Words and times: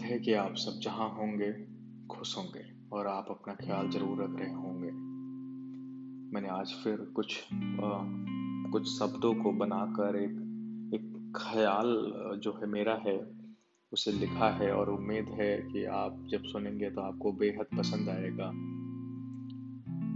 है 0.00 0.18
कि 0.18 0.32
आप 0.32 0.54
सब 0.54 0.80
जहाँ 0.80 1.08
होंगे 1.10 1.52
खुश 2.08 2.36
होंगे 2.36 2.64
और 2.92 3.06
आप 3.06 3.26
अपना 3.30 3.54
ख्याल 3.54 3.90
ज़रूर 3.90 4.22
रख 4.24 4.40
रहे 4.40 4.52
होंगे। 4.52 4.90
मैंने 6.34 6.48
आज 6.48 6.74
फिर 6.84 6.96
कुछ 6.96 7.38
आ, 7.54 7.90
कुछ 8.72 8.88
शब्दों 8.98 9.34
को 9.34 9.52
बनाकर 9.52 10.16
एक 10.16 10.44
एक 10.94 11.32
ख्याल 11.36 11.86
जो 12.42 12.52
है 12.52 12.66
मेरा 12.66 12.94
है 13.06 13.16
उसे 13.92 14.12
लिखा 14.12 14.50
है 14.50 14.72
और 14.72 14.90
उम्मीद 14.90 15.28
है 15.28 15.56
कि 15.62 15.84
आप 15.84 16.26
जब 16.30 16.42
सुनेंगे 16.42 16.90
तो 16.90 17.00
आपको 17.00 17.32
बेहद 17.32 17.66
पसंद 17.78 18.08
आएगा। 18.08 18.50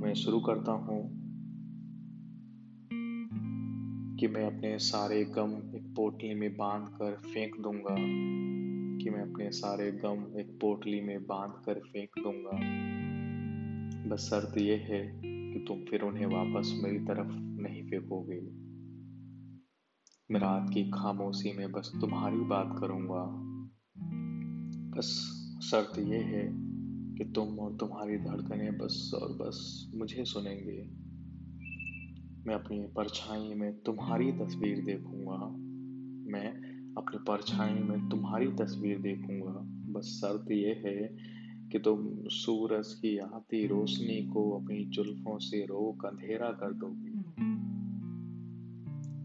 मैं 0.01 0.15
शुरू 0.15 0.41
करता 0.41 0.73
हूँ 0.73 1.01
कि 4.17 4.29
मैं 4.29 4.45
अपने 4.47 4.79
सारे 4.79 5.25
गम 5.25 5.53
एक 5.77 5.93
पोटली 5.97 6.35
में 6.35 6.57
बाँध 6.57 6.89
कर 6.89 7.21
फेंक 7.27 7.61
दूँगा। 7.61 7.95
कि 8.99 9.11
मैं 9.11 9.21
अपने 9.21 9.51
सारे 9.51 9.91
गम 9.91 10.41
एक 10.41 10.59
पोटली 10.61 11.01
में 11.01 11.27
बाँध 11.27 11.65
कर 11.65 11.75
फेंक 11.75 12.11
दूँगा। 12.19 12.59
बस 14.11 14.21
शर्त 14.21 14.59
यह 14.59 14.79
है 14.79 15.21
कि 15.25 15.65
तुम 15.69 15.85
फिर 15.85 16.03
उन्हें 16.03 16.27
वापस 16.27 16.81
मेरी 16.85 16.99
तरफ़ 16.99 17.33
नहीं 17.33 17.83
फेंकोगे। 17.83 18.41
मैं 20.31 20.41
रात 20.41 20.71
की 20.75 20.91
खामोशी 20.91 21.57
में 21.57 21.73
बस 21.73 21.93
तुम्हारी 22.01 22.37
बात 22.37 22.77
करूँगा। 22.81 23.53
बस 24.97 25.09
शर्त 25.63 25.99
यह 25.99 26.21
है 26.21 26.73
कि 27.15 27.33
तुम 27.35 27.59
और 27.59 27.77
तुम्हारी 27.77 28.17
धड़कने 28.17 28.71
बस 28.71 29.11
और 29.23 29.29
बस 29.29 29.91
मुझे 29.95 30.25
सुनेंगे। 30.25 31.03
मैं 32.47 32.55
अपनी 32.55 32.81
परछाई 32.81 33.55
में 33.55 33.83
तुम्हारी 33.83 34.33
तस्वीर 34.33 34.85
देखूँगा। 34.85 35.47
मैं 36.31 36.72
अपनी 37.13 37.25
परछाई 37.29 37.75
में 37.75 38.09
तुम्हारी 38.09 38.47
तस्वीर 38.47 38.99
देखूँगा। 38.99 39.61
बस 39.93 40.05
शर्त 40.05 40.51
यह 40.51 40.83
है 40.87 41.17
कि 41.73 41.79
तुम 41.79 42.09
सूरज 42.29 42.95
की 42.95 43.19
आती 43.19 43.67
रोशनी 43.67 44.27
को 44.27 44.51
अपनी 44.51 44.85
जुल्फों 44.85 45.39
से 45.39 45.65
रोक 45.65 46.07
अंधेरा 46.07 46.51
कर 46.51 46.73
दोगी। 46.73 47.13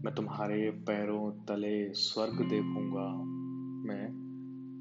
मैं 0.04 0.14
तुम्हारे 0.14 0.70
पैरों 0.70 1.30
तले 1.30 1.92
स्वर्ग 1.92 2.48
देखूँगा। 2.50 3.14
मैं 3.88 4.28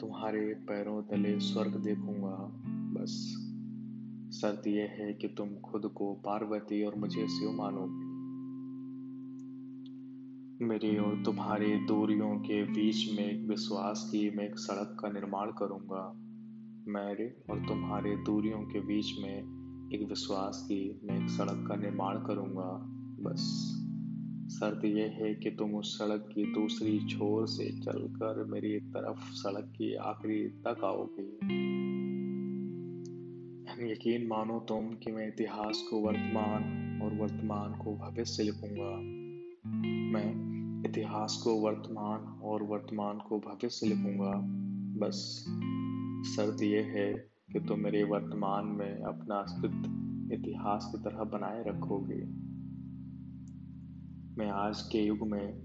तुम्हारे 0.01 0.53
पैरों 0.53 1.01
तले 1.01 1.39
स्वर्ग 1.39 1.75
देखूँगा। 1.75 2.51
बस 2.67 3.11
शर्त 4.41 4.67
यह 4.67 4.97
है 4.99 5.13
कि 5.13 5.27
तुम 5.27 5.55
खुद 5.55 5.85
को 5.85 6.13
पार्वती 6.13 6.83
और 6.83 6.95
मुझे 6.95 7.27
शिव 7.27 7.51
मानोगी। 7.51 8.06
मेरी 10.61 10.97
और 10.97 11.23
तुम्हारी 11.23 11.75
दूरियों 11.75 12.39
के 12.39 12.63
बीच 12.63 13.17
में 13.17 13.25
एक 13.25 13.49
विश्वास 13.49 14.09
की 14.11 14.37
मैं 14.37 14.45
एक 14.45 14.59
सड़क 14.59 14.97
का 14.99 15.09
निर्माण 15.09 15.47
करूँगा। 15.47 16.13
मेरे 16.87 17.43
और 17.49 17.67
तुम्हारे 17.67 18.15
दूरियों 18.15 18.57
के 18.57 18.79
बीच 18.79 19.05
में 19.21 19.37
एक 19.93 20.09
विश्वास 20.09 20.65
की 20.65 21.01
मैं 21.03 21.23
एक 21.23 21.29
सड़क 21.29 21.65
का 21.67 21.75
निर्माण 21.75 22.15
करूँगा। 22.15 22.85
बस। 23.19 23.41
शर्त 24.51 24.85
यह 24.85 25.17
है 25.21 25.35
कि 25.35 25.49
तुम 25.49 25.75
उस 25.75 25.99
सड़क 25.99 26.29
की 26.35 26.53
दूसरी 26.53 26.99
छोर 27.05 27.47
से 27.47 27.81
चलकर 27.81 28.43
मेरी 28.43 28.79
तरफ़ 28.79 29.19
सड़क 29.19 29.65
की 29.65 29.95
आखिरी 29.95 30.47
तक 30.47 30.83
आओगे। 30.83 31.23
यकीन 33.91 34.27
मानो 34.27 34.59
तुम 34.59 34.87
कि 34.87 35.11
मैं 35.11 35.27
इतिहास 35.27 35.87
को 35.89 35.99
वर्तमान 35.99 36.63
और 37.03 37.13
वर्तमान 37.13 37.73
को 37.73 37.95
भविष्य 37.95 38.43
लिखूँगा। 38.43 39.17
मैं 39.87 40.46
इतिहास 40.97 41.41
को 41.43 41.55
वर्तमान 41.55 42.39
और 42.41 42.63
वर्तमान 42.63 43.17
को 43.17 43.39
भविष्य 43.39 43.87
लिखूँगा। 43.87 44.33
बस 45.05 45.15
शर्त 46.35 46.61
यह 46.61 46.85
है 46.85 47.13
कि 47.53 47.59
तुम 47.59 47.79
मेरे 47.79 48.03
वर्तमान 48.03 48.65
में 48.65 49.01
अपना 49.01 49.35
अस्तित्व 49.35 50.33
इतिहास 50.33 50.91
की 50.95 51.01
तरह 51.01 51.23
बनाए 51.23 51.63
रखोगे। 51.67 52.21
मैं 54.37 54.51
आज 54.51 54.81
के 54.81 54.97
युग 54.97 55.27
में, 55.27 55.63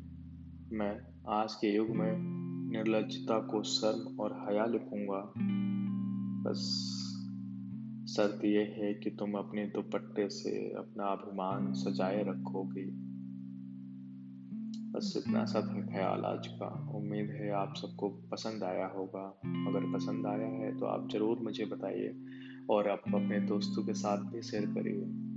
मैं 0.73 1.01
आज 1.29 1.55
के 1.55 1.77
युग 1.77 1.89
में 1.89 2.13
निर्लजता 2.71 3.39
को 3.39 3.63
शर्म 3.63 4.21
और 4.21 4.47
हया 4.49 4.65
लिखूँगा। 4.65 5.33
बस 6.51 6.59
शर्त 8.17 8.45
यह 8.45 8.75
है 8.79 8.95
कि 8.95 9.11
तुम 9.11 9.33
अपने 9.35 9.65
दुपट्टे 9.65 10.29
से 10.29 10.71
अपना 10.71 11.05
अभिमान 11.05 11.73
सजाए 11.73 12.23
रखोगे। 12.23 13.12
बस 14.93 15.13
इतना 15.17 15.45
सा 15.45 15.61
था 15.61 15.81
ख्याल 15.87 16.25
आज 16.25 16.47
का 16.47 16.67
उम्मीद 16.97 17.31
है 17.31 17.51
आप 17.51 17.75
सबको 17.77 18.09
पसंद 18.33 18.63
आया 18.63 18.87
होगा। 18.87 19.23
अगर 19.69 19.93
पसंद 19.93 20.27
आया 20.27 20.49
है 20.49 20.79
तो 20.79 20.87
आप 20.87 21.09
ज़रूर 21.13 21.39
मुझे 21.39 21.65
बताइए 21.65 22.15
और 22.71 22.89
आप 22.89 23.03
अपने 23.07 23.41
दोस्तों 23.41 23.85
के 23.85 23.95
साथ 23.95 24.31
भी 24.33 24.43
शेयर 24.43 24.67
करिए। 24.67 25.32